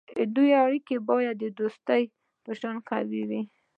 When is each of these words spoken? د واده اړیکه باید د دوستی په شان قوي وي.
د 0.33 0.35
واده 0.35 0.57
اړیکه 0.65 0.95
باید 1.09 1.35
د 1.39 1.45
دوستی 1.59 2.03
په 2.43 2.51
شان 2.59 2.75
قوي 2.89 3.21
وي. 3.29 3.41